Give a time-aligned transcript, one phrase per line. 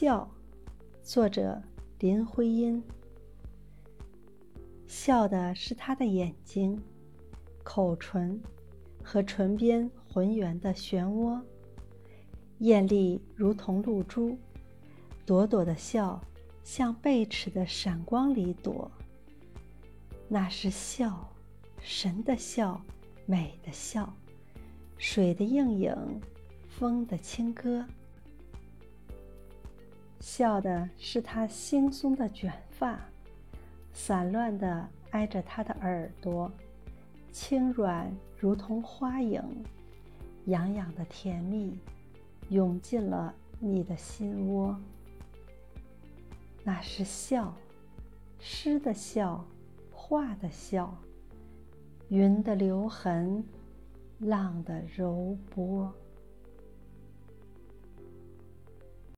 [0.00, 0.30] 笑，
[1.02, 1.60] 作者
[1.98, 2.80] 林徽因。
[4.86, 6.80] 笑的是他的眼睛、
[7.64, 8.40] 口唇
[9.02, 11.42] 和唇边浑圆的漩涡，
[12.58, 14.38] 艳丽如同露珠，
[15.26, 16.22] 朵朵的笑
[16.62, 18.88] 像贝齿的闪光里躲。
[20.28, 21.28] 那是笑，
[21.80, 22.80] 神的笑，
[23.26, 24.16] 美的笑，
[24.96, 26.20] 水的映影，
[26.68, 27.84] 风的轻歌。
[30.20, 32.98] 笑的是他惺忪的卷发。
[33.92, 36.50] 散乱地挨着他的耳朵，
[37.32, 39.42] 轻软如同花影，
[40.46, 41.76] 痒痒的甜蜜，
[42.50, 44.78] 涌进了你的心窝。
[46.62, 47.52] 那是笑，
[48.38, 49.44] 诗的笑，
[49.90, 50.96] 画的笑，
[52.08, 53.42] 云的留痕，
[54.18, 55.92] 浪的柔波。